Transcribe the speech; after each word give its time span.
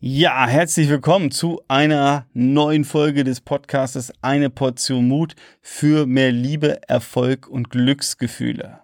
Ja, 0.00 0.46
herzlich 0.46 0.88
willkommen 0.88 1.32
zu 1.32 1.60
einer 1.66 2.26
neuen 2.32 2.84
Folge 2.84 3.24
des 3.24 3.40
Podcastes 3.40 4.12
Eine 4.22 4.48
Portion 4.48 5.08
Mut 5.08 5.34
für 5.60 6.06
mehr 6.06 6.30
Liebe, 6.30 6.80
Erfolg 6.86 7.48
und 7.48 7.70
Glücksgefühle. 7.70 8.78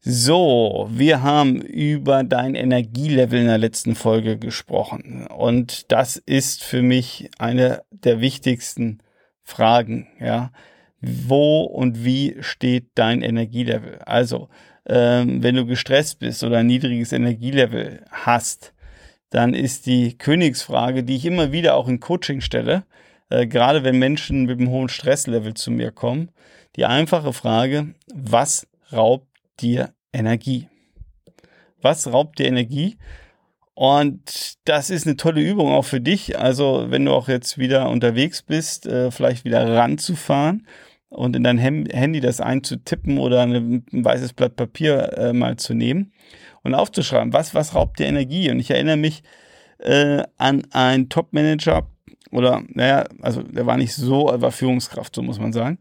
So, 0.00 0.88
wir 0.92 1.24
haben 1.24 1.60
über 1.60 2.22
dein 2.22 2.54
Energielevel 2.54 3.40
in 3.40 3.48
der 3.48 3.58
letzten 3.58 3.96
Folge 3.96 4.38
gesprochen 4.38 5.26
und 5.26 5.90
das 5.90 6.18
ist 6.18 6.62
für 6.62 6.82
mich 6.82 7.32
eine 7.38 7.82
der 7.90 8.20
wichtigsten 8.20 8.98
Fragen, 9.42 10.06
ja. 10.20 10.52
Wo 11.00 11.62
und 11.62 12.04
wie 12.04 12.36
steht 12.42 12.90
dein 12.94 13.22
Energielevel? 13.22 13.98
Also, 14.06 14.50
ähm, 14.86 15.42
wenn 15.42 15.56
du 15.56 15.66
gestresst 15.66 16.20
bist 16.20 16.44
oder 16.44 16.58
ein 16.58 16.68
niedriges 16.68 17.10
Energielevel 17.10 18.04
hast, 18.12 18.72
dann 19.30 19.54
ist 19.54 19.86
die 19.86 20.16
Königsfrage, 20.16 21.04
die 21.04 21.16
ich 21.16 21.26
immer 21.26 21.52
wieder 21.52 21.74
auch 21.74 21.88
in 21.88 22.00
Coaching 22.00 22.40
stelle, 22.40 22.84
äh, 23.30 23.46
gerade 23.46 23.84
wenn 23.84 23.98
Menschen 23.98 24.46
mit 24.46 24.58
einem 24.58 24.70
hohen 24.70 24.88
Stresslevel 24.88 25.54
zu 25.54 25.70
mir 25.70 25.90
kommen, 25.90 26.30
die 26.76 26.86
einfache 26.86 27.32
Frage, 27.32 27.94
was 28.14 28.66
raubt 28.92 29.28
dir 29.60 29.92
Energie? 30.12 30.68
Was 31.80 32.10
raubt 32.12 32.38
dir 32.38 32.46
Energie? 32.46 32.98
Und 33.74 34.56
das 34.64 34.90
ist 34.90 35.06
eine 35.06 35.16
tolle 35.16 35.40
Übung 35.40 35.72
auch 35.72 35.84
für 35.84 36.00
dich. 36.00 36.38
Also 36.38 36.86
wenn 36.88 37.04
du 37.04 37.12
auch 37.12 37.28
jetzt 37.28 37.58
wieder 37.58 37.88
unterwegs 37.90 38.42
bist, 38.42 38.86
äh, 38.86 39.10
vielleicht 39.10 39.44
wieder 39.44 39.72
ranzufahren 39.76 40.66
und 41.10 41.36
in 41.36 41.44
dein 41.44 41.58
Handy 41.58 42.20
das 42.20 42.40
einzutippen 42.40 43.18
oder 43.18 43.42
ein 43.42 43.84
weißes 43.92 44.32
Blatt 44.32 44.56
Papier 44.56 45.12
äh, 45.16 45.32
mal 45.32 45.56
zu 45.56 45.74
nehmen 45.74 46.12
und 46.62 46.74
aufzuschreiben, 46.74 47.32
was, 47.32 47.54
was 47.54 47.74
raubt 47.74 47.98
dir 47.98 48.06
Energie? 48.06 48.50
Und 48.50 48.58
ich 48.58 48.70
erinnere 48.70 48.96
mich 48.96 49.22
äh, 49.78 50.22
an 50.36 50.66
einen 50.72 51.08
Top-Manager 51.08 51.86
oder, 52.30 52.62
naja, 52.68 53.04
also 53.22 53.42
der 53.42 53.66
war 53.66 53.76
nicht 53.76 53.94
so, 53.94 54.28
er 54.28 54.42
war 54.42 54.52
Führungskraft, 54.52 55.14
so 55.14 55.22
muss 55.22 55.38
man 55.38 55.52
sagen, 55.52 55.78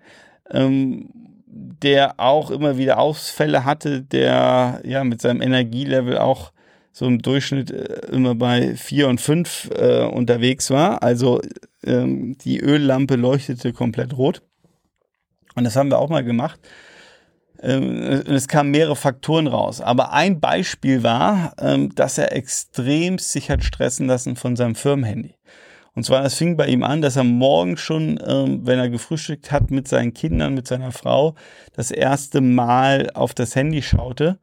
ähm, 0.52 1.10
der 1.48 2.20
auch 2.20 2.52
immer 2.52 2.78
wieder 2.78 3.00
Ausfälle 3.00 3.66
hatte, 3.66 4.02
der 4.02 4.82
ja 4.84 5.04
mit 5.04 5.22
seinem 5.22 5.42
Energielevel 5.42 6.18
auch 6.18 6.52
so 6.92 7.06
im 7.06 7.22
Durchschnitt 7.22 7.72
äh, 7.72 8.08
immer 8.12 8.36
bei 8.36 8.76
vier 8.76 9.08
und 9.08 9.22
fünf 9.22 9.70
äh, 9.76 10.04
unterwegs 10.04 10.72
war. 10.72 11.04
Also 11.04 11.42
ähm, 11.84 12.38
die 12.40 12.60
Öllampe 12.60 13.16
leuchtete 13.16 13.74
komplett 13.74 14.18
rot. 14.18 14.42
Und 15.56 15.64
das 15.64 15.76
haben 15.76 15.90
wir 15.90 16.00
auch 16.00 16.10
mal 16.10 16.24
gemacht. 16.24 16.60
Ähm, 17.62 18.24
es 18.28 18.48
kamen 18.48 18.72
mehrere 18.72 18.96
Faktoren 18.96 19.48
raus. 19.48 19.82
Aber 19.82 20.14
ein 20.14 20.40
Beispiel 20.40 21.04
war, 21.04 21.54
ähm, 21.60 21.94
dass 21.96 22.18
er 22.18 22.36
extrem 22.36 23.18
sich 23.18 23.50
hat 23.50 23.64
stressen 23.64 24.08
lassen 24.08 24.36
von 24.36 24.56
seinem 24.56 24.76
Firmenhandy. 24.76 25.36
Und 25.94 26.04
zwar, 26.04 26.22
das 26.22 26.36
fing 26.36 26.58
bei 26.58 26.68
ihm 26.68 26.84
an, 26.84 27.02
dass 27.02 27.16
er 27.16 27.24
morgen 27.24 27.76
schon, 27.76 28.20
ähm, 28.26 28.68
wenn 28.68 28.78
er 28.78 28.90
gefrühstückt 28.90 29.52
hat 29.52 29.72
mit 29.72 29.88
seinen 29.88 30.14
Kindern, 30.14 30.54
mit 30.54 30.68
seiner 30.68 30.92
Frau, 30.92 31.34
das 31.74 31.90
erste 31.90 32.42
Mal 32.42 33.10
auf 33.16 33.34
das 33.34 33.56
Handy 33.56 33.82
schaute 33.82 34.40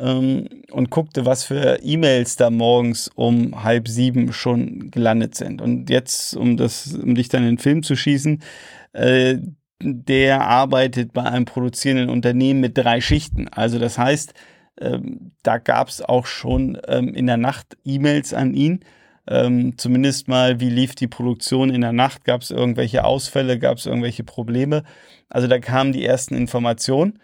und 0.00 0.90
guckte, 0.90 1.26
was 1.26 1.42
für 1.42 1.80
E-Mails 1.82 2.36
da 2.36 2.50
morgens 2.50 3.10
um 3.16 3.64
halb 3.64 3.88
sieben 3.88 4.32
schon 4.32 4.92
gelandet 4.92 5.34
sind. 5.34 5.60
Und 5.60 5.90
jetzt, 5.90 6.36
um 6.36 6.56
das, 6.56 6.94
um 6.94 7.16
dich 7.16 7.28
dann 7.28 7.42
in 7.42 7.56
den 7.56 7.58
Film 7.58 7.82
zu 7.82 7.96
schießen, 7.96 8.40
äh, 8.92 9.38
der 9.80 10.42
arbeitet 10.42 11.12
bei 11.12 11.22
einem 11.22 11.44
produzierenden 11.44 12.10
Unternehmen 12.10 12.60
mit 12.60 12.76
drei 12.76 13.00
Schichten. 13.00 13.48
Also 13.48 13.78
das 13.78 13.98
heißt, 13.98 14.34
ähm, 14.80 15.32
da 15.42 15.58
gab 15.58 15.88
es 15.88 16.02
auch 16.02 16.26
schon 16.26 16.78
ähm, 16.86 17.14
in 17.14 17.26
der 17.26 17.36
Nacht 17.36 17.76
E-Mails 17.84 18.34
an 18.34 18.54
ihn. 18.54 18.80
Ähm, 19.28 19.76
zumindest 19.76 20.26
mal, 20.26 20.58
wie 20.60 20.70
lief 20.70 20.94
die 20.94 21.06
Produktion 21.06 21.70
in 21.70 21.82
der 21.82 21.92
Nacht? 21.92 22.24
Gab 22.24 22.42
es 22.42 22.50
irgendwelche 22.50 23.04
Ausfälle? 23.04 23.58
Gab 23.58 23.78
es 23.78 23.86
irgendwelche 23.86 24.24
Probleme? 24.24 24.84
Also 25.28 25.46
da 25.46 25.58
kamen 25.58 25.92
die 25.92 26.04
ersten 26.04 26.34
Informationen. 26.34 27.20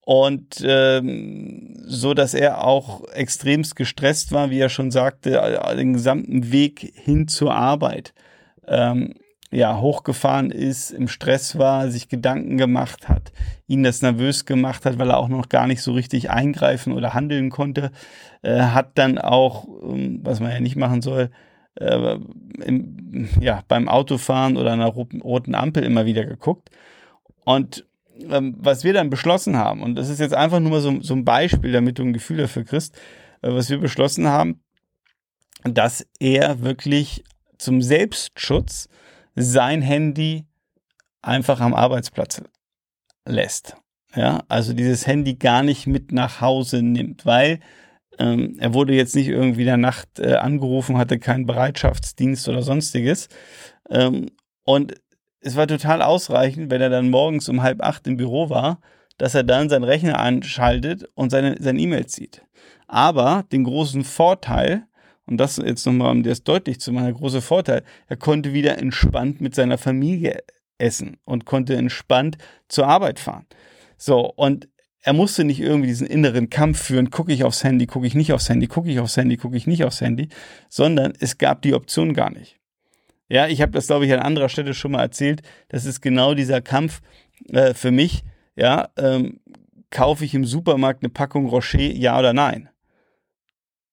Und 0.00 0.64
ähm, 0.64 1.74
so, 1.84 2.14
dass 2.14 2.32
er 2.32 2.64
auch 2.64 3.06
extremst 3.08 3.76
gestresst 3.76 4.32
war, 4.32 4.50
wie 4.50 4.60
er 4.60 4.70
schon 4.70 4.90
sagte, 4.90 5.60
den 5.76 5.92
gesamten 5.92 6.50
Weg 6.50 6.92
hin 6.94 7.28
zur 7.28 7.54
Arbeit. 7.54 8.14
Ja, 9.50 9.80
hochgefahren 9.80 10.50
ist, 10.50 10.90
im 10.90 11.08
Stress 11.08 11.56
war, 11.56 11.90
sich 11.90 12.10
Gedanken 12.10 12.58
gemacht 12.58 13.08
hat, 13.08 13.32
ihn 13.66 13.82
das 13.82 14.02
nervös 14.02 14.44
gemacht 14.44 14.84
hat, 14.84 14.98
weil 14.98 15.08
er 15.08 15.16
auch 15.16 15.28
noch 15.28 15.48
gar 15.48 15.66
nicht 15.66 15.80
so 15.80 15.92
richtig 15.92 16.28
eingreifen 16.28 16.92
oder 16.92 17.14
handeln 17.14 17.48
konnte, 17.48 17.90
äh, 18.42 18.60
hat 18.60 18.98
dann 18.98 19.16
auch, 19.16 19.66
ähm, 19.82 20.20
was 20.22 20.40
man 20.40 20.50
ja 20.50 20.60
nicht 20.60 20.76
machen 20.76 21.00
soll, 21.00 21.30
äh, 21.76 22.18
im, 22.62 23.28
ja, 23.40 23.62
beim 23.68 23.88
Autofahren 23.88 24.58
oder 24.58 24.72
einer 24.72 24.88
roten 24.88 25.54
Ampel 25.54 25.82
immer 25.82 26.04
wieder 26.04 26.26
geguckt. 26.26 26.70
Und 27.44 27.86
ähm, 28.30 28.54
was 28.58 28.84
wir 28.84 28.92
dann 28.92 29.10
beschlossen 29.10 29.56
haben, 29.56 29.82
und 29.82 29.94
das 29.94 30.08
ist 30.08 30.20
jetzt 30.20 30.34
einfach 30.34 30.60
nur 30.60 30.72
mal 30.72 30.80
so, 30.80 31.00
so 31.00 31.14
ein 31.14 31.24
Beispiel, 31.24 31.72
damit 31.72 31.98
du 31.98 32.02
ein 32.02 32.12
Gefühl 32.12 32.38
dafür 32.38 32.64
kriegst, 32.64 32.96
äh, 33.42 33.52
was 33.52 33.70
wir 33.70 33.78
beschlossen 33.78 34.28
haben, 34.28 34.60
dass 35.64 36.06
er 36.18 36.62
wirklich 36.62 37.24
zum 37.58 37.82
Selbstschutz 37.82 38.88
sein 39.34 39.82
Handy 39.82 40.46
einfach 41.22 41.60
am 41.60 41.74
Arbeitsplatz 41.74 42.42
lässt. 43.26 43.76
Ja, 44.14 44.42
also 44.48 44.72
dieses 44.72 45.06
Handy 45.06 45.34
gar 45.34 45.62
nicht 45.62 45.86
mit 45.86 46.12
nach 46.12 46.40
Hause 46.40 46.82
nimmt, 46.82 47.26
weil 47.26 47.60
ähm, 48.18 48.56
er 48.58 48.74
wurde 48.74 48.94
jetzt 48.94 49.14
nicht 49.14 49.28
irgendwie 49.28 49.64
der 49.64 49.76
Nacht 49.76 50.18
äh, 50.18 50.34
angerufen, 50.34 50.98
hatte 50.98 51.18
keinen 51.18 51.46
Bereitschaftsdienst 51.46 52.48
oder 52.48 52.62
sonstiges. 52.62 53.28
Ähm, 53.90 54.30
und 54.64 54.94
es 55.40 55.56
war 55.56 55.66
total 55.66 56.02
ausreichend, 56.02 56.70
wenn 56.70 56.80
er 56.80 56.90
dann 56.90 57.10
morgens 57.10 57.48
um 57.48 57.62
halb 57.62 57.82
acht 57.82 58.06
im 58.06 58.16
Büro 58.16 58.50
war, 58.50 58.80
dass 59.18 59.34
er 59.34 59.44
dann 59.44 59.68
seinen 59.68 59.84
Rechner 59.84 60.18
anschaltet 60.18 61.08
und 61.14 61.30
seine, 61.30 61.56
seine 61.60 61.80
E-Mails 61.80 62.14
sieht. 62.14 62.42
Aber 62.86 63.44
den 63.52 63.64
großen 63.64 64.04
Vorteil, 64.04 64.87
und 65.28 65.36
das 65.36 65.58
jetzt 65.58 65.86
nochmal, 65.86 66.12
um 66.12 66.22
das 66.22 66.42
deutlich 66.42 66.80
zu 66.80 66.92
machen, 66.92 67.06
der 67.06 67.14
große 67.14 67.42
Vorteil, 67.42 67.82
er 68.06 68.16
konnte 68.16 68.52
wieder 68.52 68.78
entspannt 68.78 69.40
mit 69.40 69.54
seiner 69.54 69.78
Familie 69.78 70.38
essen 70.78 71.18
und 71.24 71.44
konnte 71.44 71.76
entspannt 71.76 72.38
zur 72.68 72.86
Arbeit 72.86 73.18
fahren. 73.18 73.46
So, 73.96 74.32
und 74.36 74.68
er 75.02 75.12
musste 75.12 75.44
nicht 75.44 75.60
irgendwie 75.60 75.88
diesen 75.88 76.06
inneren 76.06 76.50
Kampf 76.50 76.82
führen, 76.82 77.10
gucke 77.10 77.32
ich 77.32 77.44
aufs 77.44 77.64
Handy, 77.64 77.86
gucke 77.86 78.06
ich 78.06 78.14
nicht 78.14 78.32
aufs 78.32 78.48
Handy, 78.48 78.66
gucke 78.66 78.90
ich 78.90 78.98
aufs 79.00 79.16
Handy, 79.16 79.36
gucke 79.36 79.56
ich 79.56 79.66
nicht 79.66 79.84
aufs 79.84 80.00
Handy, 80.00 80.28
sondern 80.68 81.12
es 81.18 81.38
gab 81.38 81.62
die 81.62 81.74
Option 81.74 82.14
gar 82.14 82.30
nicht. 82.30 82.58
Ja, 83.28 83.46
ich 83.46 83.60
habe 83.60 83.72
das, 83.72 83.86
glaube 83.86 84.06
ich, 84.06 84.12
an 84.12 84.20
anderer 84.20 84.48
Stelle 84.48 84.74
schon 84.74 84.92
mal 84.92 85.02
erzählt. 85.02 85.42
Das 85.68 85.84
ist 85.84 86.00
genau 86.00 86.34
dieser 86.34 86.62
Kampf 86.62 87.00
äh, 87.48 87.74
für 87.74 87.90
mich. 87.90 88.22
Ja, 88.56 88.88
ähm, 88.96 89.40
kaufe 89.90 90.24
ich 90.24 90.34
im 90.34 90.44
Supermarkt 90.44 91.02
eine 91.02 91.10
Packung 91.10 91.46
Rocher, 91.46 91.78
ja 91.78 92.18
oder 92.18 92.32
nein? 92.32 92.68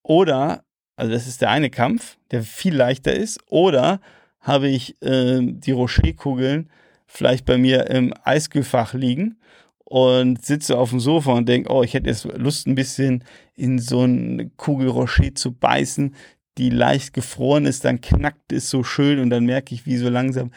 Oder 0.04 0.65
also 0.96 1.12
das 1.12 1.28
ist 1.28 1.42
der 1.42 1.50
eine 1.50 1.70
Kampf, 1.70 2.18
der 2.32 2.44
viel 2.44 2.76
leichter 2.76 3.14
ist. 3.14 3.40
Oder 3.50 4.00
habe 4.40 4.68
ich 4.68 5.02
äh, 5.02 5.40
die 5.42 5.72
Rocher-Kugeln 5.72 6.70
vielleicht 7.08 7.46
bei 7.46 7.58
mir 7.58 7.90
im 7.90 8.14
Eiskühlfach 8.24 8.94
liegen 8.94 9.38
und 9.84 10.44
sitze 10.44 10.78
auf 10.78 10.90
dem 10.90 11.00
Sofa 11.00 11.34
und 11.34 11.48
denke, 11.48 11.72
oh, 11.72 11.84
ich 11.84 11.94
hätte 11.94 12.10
jetzt 12.10 12.26
Lust, 12.26 12.68
ein 12.68 12.76
bisschen 12.76 13.24
in 13.56 13.80
so 13.80 14.02
eine 14.02 14.50
Kugel 14.58 14.90
Rocher 14.90 15.36
zu 15.36 15.52
beißen, 15.52 16.16
die 16.58 16.70
leicht 16.70 17.14
gefroren 17.14 17.66
ist, 17.66 17.86
dann 17.86 18.02
knackt 18.02 18.52
es 18.52 18.70
so 18.70 18.84
schön 18.84 19.20
und 19.20 19.30
dann 19.30 19.46
merke 19.46 19.76
ich, 19.76 19.86
wie 19.86 19.98
so 19.98 20.10
langsam 20.10 20.52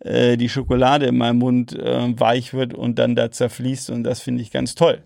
äh, 0.00 0.36
die 0.36 0.48
Schokolade 0.48 1.06
in 1.06 1.16
meinem 1.16 1.38
Mund 1.38 1.78
äh, 1.78 2.20
weich 2.20 2.54
wird 2.54 2.74
und 2.74 2.98
dann 2.98 3.14
da 3.14 3.30
zerfließt 3.30 3.90
und 3.90 4.04
das 4.04 4.20
finde 4.20 4.42
ich 4.42 4.50
ganz 4.50 4.74
toll. 4.74 5.02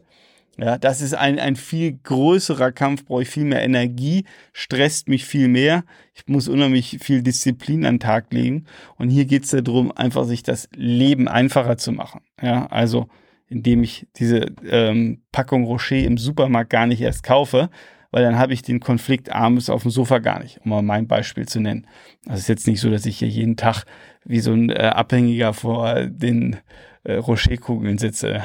Ja, 0.60 0.76
das 0.76 1.00
ist 1.00 1.14
ein, 1.14 1.38
ein 1.38 1.54
viel 1.54 1.92
größerer 2.02 2.72
Kampf, 2.72 3.04
brauche 3.04 3.22
ich 3.22 3.28
viel 3.28 3.44
mehr 3.44 3.62
Energie, 3.62 4.24
stresst 4.52 5.08
mich 5.08 5.24
viel 5.24 5.46
mehr. 5.46 5.84
Ich 6.14 6.26
muss 6.26 6.48
unheimlich 6.48 6.99
viel 7.00 7.22
Disziplin 7.22 7.87
an 7.87 7.94
den 7.94 8.00
Tag 8.00 8.32
legen. 8.32 8.66
Und 8.96 9.08
hier 9.08 9.25
geht 9.25 9.44
es 9.44 9.50
darum, 9.50 9.93
einfach 9.93 10.25
sich 10.25 10.43
das 10.43 10.69
Leben 10.75 11.28
einfacher 11.28 11.78
zu 11.78 11.93
machen. 11.93 12.22
Ja, 12.43 12.66
also 12.66 13.06
indem 13.46 13.84
ich 13.84 14.08
diese 14.16 14.46
ähm, 14.69 15.22
Packung 15.31 15.62
Rocher 15.62 15.96
im 15.96 16.19
Supermarkt 16.19 16.70
gar 16.70 16.88
nicht 16.88 17.00
erst 17.00 17.22
kaufe, 17.22 17.70
weil 18.11 18.25
dann 18.25 18.38
habe 18.38 18.52
ich 18.52 18.62
den 18.62 18.81
Konflikt 18.81 19.31
abends 19.31 19.70
auf 19.70 19.82
dem 19.82 19.93
Sofa 19.93 20.19
gar 20.19 20.43
nicht, 20.43 20.61
um 20.64 20.70
mal 20.70 20.82
mein 20.82 21.06
Beispiel 21.06 21.46
zu 21.46 21.61
nennen. 21.61 21.87
Also 22.26 22.34
es 22.34 22.40
ist 22.40 22.49
jetzt 22.49 22.66
nicht 22.66 22.81
so, 22.81 22.90
dass 22.90 23.06
ich 23.06 23.19
hier 23.19 23.28
jeden 23.28 23.56
Tag 23.56 23.84
wie 24.25 24.40
so 24.40 24.52
ein 24.52 24.70
äh, 24.70 24.75
Abhängiger 24.75 25.52
vor 25.54 26.06
den 26.06 26.56
äh, 27.04 27.14
Rocher-Kugeln 27.14 27.99
sitze. 27.99 28.43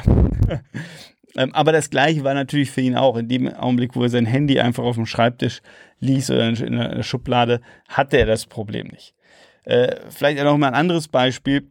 Ähm, 1.35 1.53
aber 1.53 1.71
das 1.71 1.89
Gleiche 1.89 2.23
war 2.23 2.33
natürlich 2.33 2.71
für 2.71 2.81
ihn 2.81 2.95
auch. 2.95 3.17
In 3.17 3.27
dem 3.27 3.47
Augenblick, 3.47 3.95
wo 3.95 4.03
er 4.03 4.09
sein 4.09 4.25
Handy 4.25 4.59
einfach 4.59 4.83
auf 4.83 4.95
dem 4.95 5.05
Schreibtisch 5.05 5.61
ließ 5.99 6.29
oder 6.31 6.49
in 6.49 6.77
der 6.77 7.03
Schublade, 7.03 7.61
hatte 7.87 8.17
er 8.17 8.25
das 8.25 8.45
Problem 8.45 8.87
nicht. 8.87 9.13
Äh, 9.63 9.95
vielleicht 10.09 10.43
noch 10.43 10.57
mal 10.57 10.67
ein 10.67 10.75
anderes 10.75 11.07
Beispiel. 11.07 11.69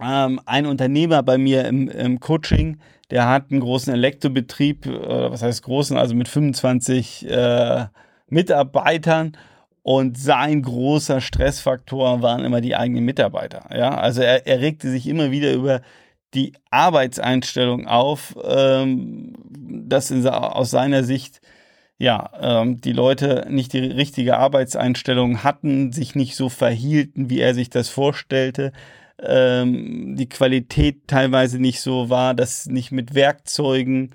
Ähm, 0.00 0.40
ein 0.46 0.66
Unternehmer 0.66 1.22
bei 1.22 1.38
mir 1.38 1.64
im, 1.66 1.88
im, 1.88 2.18
Coaching, 2.18 2.78
der 3.10 3.28
hat 3.28 3.50
einen 3.50 3.60
großen 3.60 3.92
Elektrobetrieb, 3.92 4.86
was 4.86 5.42
heißt 5.42 5.62
großen, 5.62 5.96
also 5.96 6.14
mit 6.14 6.28
25 6.28 7.30
äh, 7.30 7.86
Mitarbeitern 8.28 9.36
Und 9.82 10.16
sein 10.16 10.62
großer 10.62 11.20
Stressfaktor 11.20 12.22
waren 12.22 12.44
immer 12.44 12.60
die 12.60 12.74
eigenen 12.74 13.04
Mitarbeiter. 13.04 13.68
Ja, 13.76 13.96
also 13.96 14.22
er, 14.22 14.46
er 14.46 14.60
regte 14.60 14.90
sich 14.90 15.06
immer 15.06 15.30
wieder 15.30 15.52
über 15.52 15.82
die 16.34 16.52
Arbeitseinstellung 16.70 17.86
auf, 17.86 18.36
ähm, 18.44 19.34
dass 19.48 20.10
aus 20.26 20.70
seiner 20.70 21.04
Sicht 21.04 21.40
ja, 21.98 22.30
ähm, 22.40 22.80
die 22.80 22.92
Leute 22.92 23.46
nicht 23.48 23.72
die 23.72 23.78
richtige 23.78 24.36
Arbeitseinstellung 24.36 25.44
hatten, 25.44 25.92
sich 25.92 26.16
nicht 26.16 26.34
so 26.34 26.48
verhielten, 26.48 27.30
wie 27.30 27.38
er 27.38 27.54
sich 27.54 27.70
das 27.70 27.88
vorstellte, 27.90 28.72
ähm, 29.20 30.16
die 30.16 30.28
Qualität 30.28 31.06
teilweise 31.06 31.60
nicht 31.60 31.80
so 31.80 32.10
war, 32.10 32.34
dass 32.34 32.66
nicht 32.66 32.90
mit 32.90 33.14
Werkzeugen 33.14 34.10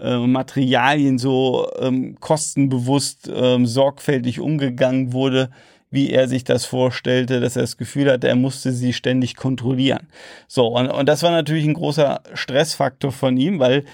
äh, 0.00 0.16
Materialien 0.18 1.18
so 1.18 1.70
ähm, 1.78 2.16
kostenbewusst, 2.18 3.30
ähm, 3.32 3.66
sorgfältig 3.66 4.40
umgegangen 4.40 5.12
wurde, 5.12 5.50
wie 5.90 6.10
er 6.10 6.28
sich 6.28 6.44
das 6.44 6.64
vorstellte, 6.64 7.40
dass 7.40 7.56
er 7.56 7.62
das 7.62 7.76
Gefühl 7.76 8.10
hatte, 8.10 8.28
er 8.28 8.36
musste 8.36 8.72
sie 8.72 8.92
ständig 8.92 9.36
kontrollieren. 9.36 10.08
So, 10.46 10.66
und, 10.66 10.88
und 10.88 11.08
das 11.08 11.22
war 11.22 11.30
natürlich 11.30 11.64
ein 11.64 11.74
großer 11.74 12.22
Stressfaktor 12.34 13.12
von 13.12 13.36
ihm, 13.36 13.58
weil 13.58 13.84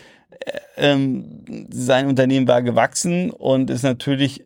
ähm, 0.76 1.66
sein 1.70 2.06
Unternehmen 2.06 2.48
war 2.48 2.62
gewachsen 2.62 3.30
und 3.30 3.70
ist 3.70 3.82
natürlich 3.82 4.44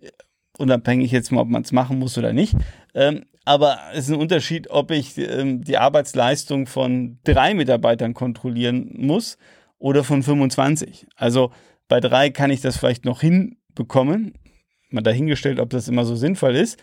unabhängig 0.59 1.13
jetzt 1.13 1.33
mal, 1.33 1.43
ob 1.43 1.49
man 1.49 1.63
es 1.63 1.73
machen 1.73 1.99
muss 1.99 2.19
oder 2.19 2.33
nicht. 2.33 2.55
Ähm, 2.95 3.25
aber 3.45 3.79
es 3.95 4.01
ist 4.01 4.11
ein 4.11 4.21
Unterschied, 4.21 4.69
ob 4.71 4.91
ich 4.91 5.17
ähm, 5.17 5.65
die 5.65 5.79
Arbeitsleistung 5.79 6.67
von 6.67 7.19
drei 7.25 7.55
Mitarbeitern 7.55 8.13
kontrollieren 8.13 8.91
muss 8.95 9.39
oder 9.79 10.05
von 10.05 10.23
25. 10.23 11.07
Also 11.17 11.51
bei 11.87 12.01
drei 12.01 12.29
kann 12.31 12.51
ich 12.51 12.61
das 12.61 12.77
vielleicht 12.77 13.07
noch 13.07 13.23
hinbekommen. 13.23 14.35
Mal 14.91 15.03
dahingestellt, 15.03 15.61
ob 15.61 15.71
das 15.71 15.89
immer 15.89 16.05
so 16.05 16.17
sinnvoll 16.17 16.57
ist. 16.57 16.79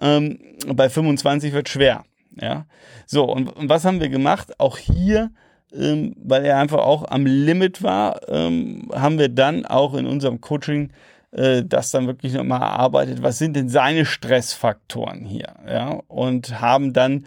Ähm, 0.00 0.38
bei 0.66 0.88
25 0.88 1.52
wird 1.52 1.68
schwer. 1.68 2.04
Ja. 2.40 2.66
So, 3.06 3.24
und, 3.24 3.48
und 3.48 3.68
was 3.68 3.84
haben 3.84 4.00
wir 4.00 4.08
gemacht? 4.08 4.60
Auch 4.60 4.78
hier 4.78 5.30
ähm, 5.72 6.14
weil 6.22 6.44
er 6.44 6.58
einfach 6.58 6.78
auch 6.78 7.04
am 7.10 7.26
Limit 7.26 7.82
war, 7.82 8.20
ähm, 8.28 8.88
haben 8.94 9.18
wir 9.18 9.28
dann 9.28 9.66
auch 9.66 9.94
in 9.94 10.06
unserem 10.06 10.40
Coaching 10.40 10.90
äh, 11.32 11.62
das 11.64 11.90
dann 11.90 12.06
wirklich 12.06 12.32
nochmal 12.32 12.62
erarbeitet. 12.62 13.22
Was 13.22 13.38
sind 13.38 13.54
denn 13.54 13.68
seine 13.68 14.06
Stressfaktoren 14.06 15.24
hier? 15.24 15.54
Ja, 15.68 16.00
und 16.08 16.60
haben 16.60 16.92
dann 16.92 17.26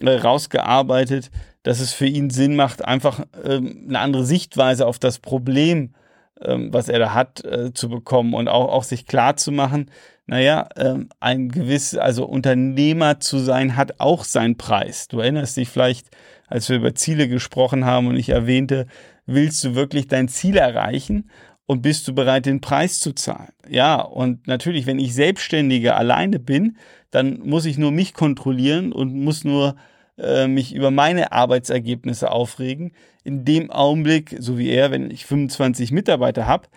äh, 0.00 0.10
rausgearbeitet, 0.10 1.30
dass 1.62 1.80
es 1.80 1.92
für 1.92 2.06
ihn 2.06 2.30
Sinn 2.30 2.56
macht, 2.56 2.84
einfach 2.84 3.24
ähm, 3.44 3.84
eine 3.88 3.98
andere 3.98 4.24
Sichtweise 4.24 4.86
auf 4.86 4.98
das 4.98 5.18
Problem, 5.18 5.94
ähm, 6.42 6.72
was 6.72 6.88
er 6.88 6.98
da 6.98 7.14
hat, 7.14 7.44
äh, 7.44 7.72
zu 7.72 7.88
bekommen 7.88 8.34
und 8.34 8.48
auch, 8.48 8.72
auch 8.72 8.84
sich 8.84 9.06
klar 9.06 9.36
zu 9.36 9.52
machen, 9.52 9.90
naja, 10.26 10.68
ähm, 10.76 11.08
ein 11.20 11.48
gewiss, 11.48 11.94
also 11.94 12.24
Unternehmer 12.24 13.20
zu 13.20 13.38
sein, 13.38 13.76
hat 13.76 14.00
auch 14.00 14.24
seinen 14.24 14.56
Preis. 14.56 15.08
Du 15.08 15.20
erinnerst 15.20 15.56
dich 15.56 15.68
vielleicht, 15.68 16.08
als 16.46 16.68
wir 16.68 16.76
über 16.76 16.94
Ziele 16.94 17.28
gesprochen 17.28 17.84
haben 17.84 18.06
und 18.06 18.16
ich 18.16 18.30
erwähnte, 18.30 18.86
willst 19.26 19.62
du 19.64 19.74
wirklich 19.74 20.08
dein 20.08 20.28
Ziel 20.28 20.56
erreichen 20.56 21.30
und 21.66 21.82
bist 21.82 22.08
du 22.08 22.14
bereit, 22.14 22.46
den 22.46 22.60
Preis 22.60 23.00
zu 23.00 23.12
zahlen? 23.12 23.52
Ja, 23.68 24.00
und 24.00 24.46
natürlich, 24.46 24.86
wenn 24.86 24.98
ich 24.98 25.14
Selbstständiger 25.14 25.96
alleine 25.96 26.38
bin, 26.38 26.78
dann 27.10 27.40
muss 27.40 27.66
ich 27.66 27.78
nur 27.78 27.90
mich 27.90 28.14
kontrollieren 28.14 28.92
und 28.92 29.14
muss 29.14 29.44
nur 29.44 29.76
äh, 30.18 30.46
mich 30.46 30.74
über 30.74 30.90
meine 30.90 31.32
Arbeitsergebnisse 31.32 32.30
aufregen. 32.30 32.92
In 33.24 33.44
dem 33.44 33.70
Augenblick, 33.70 34.36
so 34.38 34.58
wie 34.58 34.68
er, 34.68 34.90
wenn 34.90 35.10
ich 35.10 35.26
25 35.26 35.92
Mitarbeiter 35.92 36.46
habe, 36.46 36.68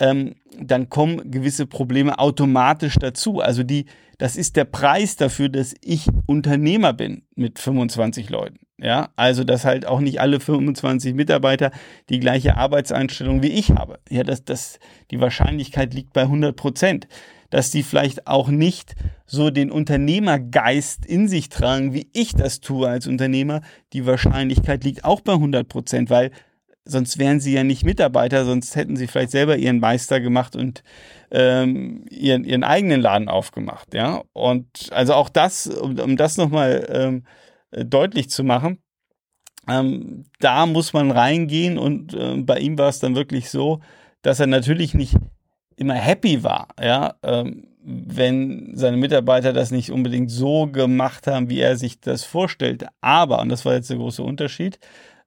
ähm, 0.00 0.34
dann 0.58 0.88
kommen 0.88 1.30
gewisse 1.30 1.66
Probleme 1.66 2.18
automatisch 2.18 2.96
dazu. 2.98 3.40
Also 3.40 3.62
die, 3.62 3.86
das 4.18 4.36
ist 4.36 4.56
der 4.56 4.64
Preis 4.64 5.16
dafür, 5.16 5.48
dass 5.48 5.74
ich 5.80 6.06
Unternehmer 6.26 6.92
bin 6.92 7.22
mit 7.34 7.58
25 7.58 8.30
Leuten. 8.30 8.58
Ja, 8.78 9.10
also 9.14 9.44
dass 9.44 9.64
halt 9.64 9.86
auch 9.86 10.00
nicht 10.00 10.20
alle 10.20 10.40
25 10.40 11.14
Mitarbeiter 11.14 11.70
die 12.08 12.18
gleiche 12.18 12.56
Arbeitseinstellung 12.56 13.40
wie 13.40 13.52
ich 13.52 13.70
habe. 13.70 14.00
Ja, 14.10 14.24
das, 14.24 14.44
das, 14.44 14.80
die 15.12 15.20
Wahrscheinlichkeit 15.20 15.94
liegt 15.94 16.12
bei 16.12 16.22
100 16.22 16.56
Prozent. 16.56 17.06
Dass 17.52 17.70
die 17.70 17.82
vielleicht 17.82 18.26
auch 18.26 18.48
nicht 18.48 18.96
so 19.26 19.50
den 19.50 19.70
Unternehmergeist 19.70 21.04
in 21.04 21.28
sich 21.28 21.50
tragen, 21.50 21.92
wie 21.92 22.08
ich 22.12 22.32
das 22.34 22.60
tue 22.60 22.88
als 22.88 23.06
Unternehmer. 23.06 23.60
Die 23.92 24.06
Wahrscheinlichkeit 24.06 24.84
liegt 24.84 25.04
auch 25.04 25.20
bei 25.20 25.34
100 25.34 25.68
Prozent, 25.68 26.08
weil 26.08 26.30
sonst 26.84 27.18
wären 27.18 27.40
sie 27.40 27.52
ja 27.52 27.62
nicht 27.62 27.84
Mitarbeiter, 27.84 28.44
sonst 28.44 28.74
hätten 28.74 28.96
sie 28.96 29.06
vielleicht 29.06 29.30
selber 29.30 29.56
ihren 29.56 29.80
Meister 29.80 30.20
gemacht 30.20 30.56
und 30.56 30.82
ähm, 31.30 32.06
ihren, 32.10 32.44
ihren 32.44 32.64
eigenen 32.64 33.00
Laden 33.00 33.28
aufgemacht, 33.28 33.94
ja. 33.94 34.22
Und 34.32 34.88
also 34.90 35.14
auch 35.14 35.28
das, 35.28 35.66
um, 35.66 35.98
um 35.98 36.16
das 36.16 36.38
nochmal 36.38 36.88
ähm, 36.90 37.24
deutlich 37.70 38.30
zu 38.30 38.44
machen, 38.44 38.78
ähm, 39.68 40.24
da 40.40 40.66
muss 40.66 40.92
man 40.92 41.10
reingehen 41.10 41.78
und 41.78 42.14
äh, 42.14 42.36
bei 42.38 42.58
ihm 42.58 42.78
war 42.78 42.88
es 42.88 42.98
dann 42.98 43.14
wirklich 43.14 43.50
so, 43.50 43.80
dass 44.22 44.40
er 44.40 44.46
natürlich 44.46 44.94
nicht 44.94 45.16
immer 45.76 45.94
happy 45.94 46.42
war, 46.42 46.68
ja, 46.80 47.14
ähm, 47.22 47.68
wenn 47.84 48.72
seine 48.74 48.96
Mitarbeiter 48.96 49.52
das 49.52 49.70
nicht 49.70 49.90
unbedingt 49.90 50.30
so 50.30 50.66
gemacht 50.66 51.26
haben, 51.26 51.50
wie 51.50 51.60
er 51.60 51.76
sich 51.76 52.00
das 52.00 52.24
vorstellte. 52.24 52.88
Aber, 53.00 53.40
und 53.40 53.48
das 53.48 53.64
war 53.64 53.74
jetzt 53.74 53.90
der 53.90 53.96
große 53.96 54.22
Unterschied, 54.22 54.78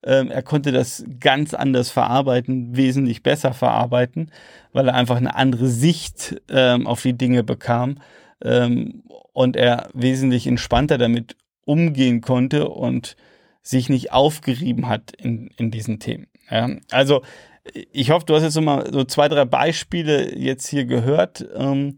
ähm, 0.04 0.32
er 0.32 0.44
konnte 0.44 0.72
das 0.72 1.04
ganz 1.20 1.54
anders 1.54 1.90
verarbeiten, 1.90 2.78
wesentlich 2.78 3.24
besser 3.24 3.54
verarbeiten, 3.54 4.32
weil 4.72 4.88
er 4.88 4.94
einfach 4.94 5.18
eine 5.18 5.36
andere 5.36 5.68
Sicht 5.68 6.42
ähm, 6.50 6.88
auf 6.88 7.02
die 7.02 7.18
Dinge 7.18 7.44
bekam 7.44 7.98
ähm, 8.44 9.04
und 9.34 9.56
er 9.56 9.90
wesentlich 9.94 10.48
entspannter 10.48 10.98
damit 10.98 11.36
umgehen 11.66 12.22
konnte 12.22 12.70
und 12.70 13.16
sich 13.64 13.90
nicht 13.90 14.14
aufgerieben 14.14 14.88
hat 14.88 15.12
in, 15.18 15.50
in 15.58 15.72
diesen 15.72 16.00
Themen. 16.00 16.28
Ja, 16.52 16.70
also 16.92 17.24
ich 17.74 18.12
hoffe, 18.12 18.26
du 18.26 18.36
hast 18.36 18.44
jetzt 18.44 18.56
nochmal 18.56 18.92
so 18.92 19.04
zwei, 19.04 19.28
drei 19.28 19.46
Beispiele 19.46 20.38
jetzt 20.38 20.68
hier 20.68 20.86
gehört, 20.86 21.48
ähm, 21.56 21.98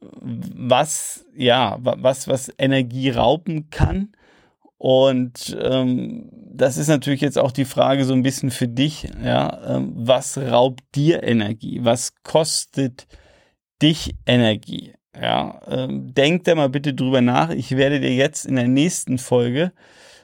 was, 0.00 1.26
ja, 1.36 1.78
was, 1.80 2.28
was 2.28 2.52
Energie 2.58 3.10
rauben 3.10 3.70
kann 3.70 4.12
und 4.78 5.58
ähm, 5.60 6.30
das 6.32 6.76
ist 6.76 6.86
natürlich 6.86 7.20
jetzt 7.20 7.36
auch 7.36 7.50
die 7.50 7.64
Frage 7.64 8.04
so 8.04 8.14
ein 8.14 8.22
bisschen 8.22 8.52
für 8.52 8.68
dich, 8.68 9.08
ja, 9.22 9.76
ähm, 9.76 9.92
was 9.96 10.38
raubt 10.38 10.82
dir 10.94 11.24
Energie? 11.24 11.80
Was 11.82 12.14
kostet 12.22 13.08
dich 13.82 14.14
Energie? 14.24 14.94
Ja, 15.20 15.60
ähm, 15.66 16.14
denk 16.14 16.44
da 16.44 16.54
mal 16.54 16.68
bitte 16.68 16.94
drüber 16.94 17.20
nach. 17.20 17.50
Ich 17.50 17.76
werde 17.76 17.98
dir 17.98 18.14
jetzt 18.14 18.46
in 18.46 18.54
der 18.54 18.68
nächsten 18.68 19.18
Folge 19.18 19.72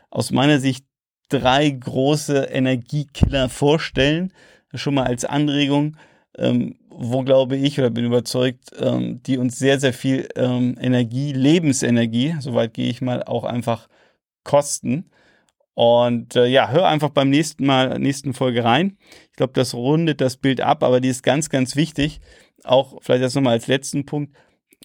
aus 0.08 0.30
meiner 0.30 0.60
Sicht 0.60 0.86
drei 1.28 1.70
große 1.70 2.44
Energiekiller 2.44 3.48
vorstellen, 3.48 4.32
schon 4.74 4.94
mal 4.94 5.06
als 5.06 5.24
Anregung, 5.24 5.96
ähm, 6.36 6.76
wo 6.88 7.22
glaube 7.22 7.56
ich 7.56 7.78
oder 7.78 7.90
bin 7.90 8.04
überzeugt, 8.04 8.70
ähm, 8.78 9.22
die 9.22 9.38
uns 9.38 9.58
sehr, 9.58 9.80
sehr 9.80 9.92
viel 9.92 10.28
ähm, 10.36 10.76
Energie, 10.80 11.32
Lebensenergie, 11.32 12.36
soweit 12.40 12.74
gehe 12.74 12.88
ich 12.88 13.00
mal, 13.00 13.22
auch 13.24 13.44
einfach 13.44 13.88
kosten. 14.44 15.10
Und 15.74 16.36
äh, 16.36 16.46
ja, 16.46 16.70
hör 16.70 16.86
einfach 16.86 17.10
beim 17.10 17.30
nächsten 17.30 17.66
Mal, 17.66 17.98
nächsten 17.98 18.32
Folge 18.32 18.62
rein. 18.62 18.96
Ich 19.30 19.36
glaube, 19.36 19.52
das 19.54 19.74
rundet 19.74 20.20
das 20.20 20.36
Bild 20.36 20.60
ab, 20.60 20.84
aber 20.84 21.00
die 21.00 21.08
ist 21.08 21.24
ganz, 21.24 21.50
ganz 21.50 21.74
wichtig. 21.74 22.20
Auch 22.62 22.98
vielleicht 23.02 23.24
das 23.24 23.34
nochmal 23.34 23.54
als 23.54 23.66
letzten 23.66 24.06
Punkt, 24.06 24.36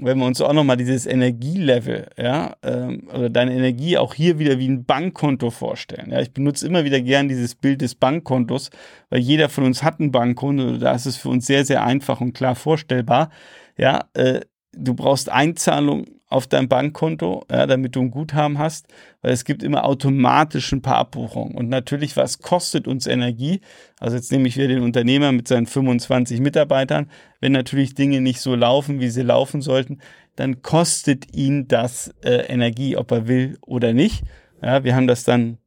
wenn 0.01 0.17
wir 0.17 0.25
uns 0.25 0.41
auch 0.41 0.53
nochmal 0.53 0.77
dieses 0.77 1.05
Energielevel, 1.05 2.07
ja, 2.17 2.55
ähm, 2.63 3.07
oder 3.13 3.29
deine 3.29 3.53
Energie 3.53 3.97
auch 3.97 4.13
hier 4.13 4.39
wieder 4.39 4.59
wie 4.59 4.67
ein 4.67 4.85
Bankkonto 4.85 5.49
vorstellen. 5.49 6.11
Ja, 6.11 6.21
ich 6.21 6.33
benutze 6.33 6.65
immer 6.67 6.83
wieder 6.83 7.01
gern 7.01 7.27
dieses 7.27 7.55
Bild 7.55 7.81
des 7.81 7.95
Bankkontos, 7.95 8.69
weil 9.09 9.19
jeder 9.19 9.49
von 9.49 9.63
uns 9.63 9.83
hat 9.83 9.99
ein 9.99 10.11
Bankkonto. 10.11 10.77
Da 10.77 10.93
ist 10.93 11.05
es 11.05 11.17
für 11.17 11.29
uns 11.29 11.45
sehr, 11.45 11.65
sehr 11.65 11.83
einfach 11.83 12.21
und 12.21 12.33
klar 12.33 12.55
vorstellbar. 12.55 13.29
Ja, 13.77 14.05
äh, 14.13 14.41
du 14.73 14.93
brauchst 14.93 15.29
Einzahlung 15.29 16.05
auf 16.29 16.45
dein 16.45 16.69
Bankkonto, 16.69 17.43
ja, 17.51 17.65
damit 17.65 17.95
du 17.95 18.01
ein 18.01 18.11
Guthaben 18.11 18.59
hast, 18.59 18.87
weil 19.21 19.33
es 19.33 19.45
gibt 19.45 19.63
immer 19.63 19.83
automatisch 19.83 20.71
ein 20.71 20.83
paar 20.83 20.97
Abbuchungen. 20.97 21.55
Und 21.55 21.69
natürlich, 21.69 22.15
was 22.15 22.39
kostet 22.39 22.87
uns 22.87 23.07
Energie? 23.07 23.61
Also 23.99 24.15
jetzt 24.15 24.31
nehme 24.31 24.47
ich 24.47 24.55
wieder 24.55 24.67
den 24.67 24.83
Unternehmer 24.83 25.31
mit 25.31 25.47
seinen 25.47 25.65
25 25.65 26.39
Mitarbeitern. 26.39 27.09
Wenn 27.41 27.51
natürlich 27.51 27.95
Dinge 27.95 28.21
nicht 28.21 28.41
so 28.41 28.53
laufen, 28.55 28.99
wie 28.99 29.09
sie 29.09 29.23
laufen 29.23 29.61
sollten, 29.61 29.99
dann 30.35 30.61
kostet 30.61 31.35
ihn 31.35 31.67
das 31.67 32.13
äh, 32.23 32.45
Energie, 32.45 32.95
ob 32.95 33.11
er 33.11 33.27
will 33.27 33.57
oder 33.61 33.93
nicht. 33.93 34.23
Ja, 34.61 34.83
wir 34.83 34.95
haben 34.95 35.07
das 35.07 35.23
dann, 35.23 35.57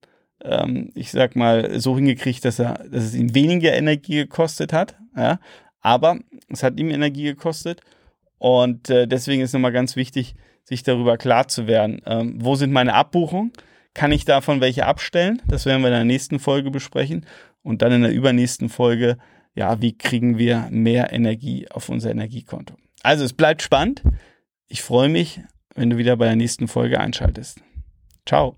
ähm, 0.44 0.92
ich 0.94 1.10
sag 1.10 1.34
mal, 1.34 1.80
so 1.80 1.96
hingekriegt, 1.96 2.44
dass 2.44 2.60
er, 2.60 2.74
dass 2.88 3.02
es 3.02 3.14
ihm 3.16 3.34
weniger 3.34 3.72
Energie 3.72 4.14
gekostet 4.14 4.72
hat. 4.72 4.96
Ja, 5.16 5.40
aber 5.80 6.20
es 6.48 6.62
hat 6.62 6.78
ihm 6.78 6.90
Energie 6.90 7.24
gekostet. 7.24 7.80
Und 8.38 8.90
äh, 8.90 9.08
deswegen 9.08 9.42
ist 9.42 9.52
nochmal 9.52 9.72
ganz 9.72 9.96
wichtig, 9.96 10.36
sich 10.64 10.82
darüber 10.82 11.16
klar 11.16 11.48
zu 11.48 11.66
werden, 11.66 12.00
ähm, 12.06 12.36
wo 12.38 12.54
sind 12.54 12.72
meine 12.72 12.94
Abbuchungen? 12.94 13.52
Kann 13.94 14.12
ich 14.12 14.24
davon 14.24 14.60
welche 14.60 14.86
abstellen? 14.86 15.42
Das 15.46 15.66
werden 15.66 15.82
wir 15.82 15.88
in 15.88 15.94
der 15.94 16.04
nächsten 16.04 16.38
Folge 16.38 16.70
besprechen. 16.70 17.26
Und 17.62 17.82
dann 17.82 17.92
in 17.92 18.02
der 18.02 18.12
übernächsten 18.12 18.68
Folge, 18.68 19.18
ja, 19.54 19.80
wie 19.82 19.96
kriegen 19.96 20.38
wir 20.38 20.68
mehr 20.70 21.12
Energie 21.12 21.68
auf 21.70 21.88
unser 21.88 22.10
Energiekonto? 22.10 22.74
Also 23.02 23.24
es 23.24 23.34
bleibt 23.34 23.62
spannend. 23.62 24.02
Ich 24.66 24.82
freue 24.82 25.08
mich, 25.08 25.40
wenn 25.74 25.90
du 25.90 25.98
wieder 25.98 26.16
bei 26.16 26.26
der 26.26 26.36
nächsten 26.36 26.68
Folge 26.68 27.00
einschaltest. 27.00 27.60
Ciao. 28.26 28.56